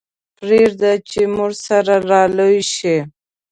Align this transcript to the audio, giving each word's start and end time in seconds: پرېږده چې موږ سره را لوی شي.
پرېږده 0.37 0.91
چې 1.09 1.21
موږ 1.35 1.51
سره 1.67 1.95
را 2.09 2.21
لوی 2.37 2.59
شي. 2.73 2.97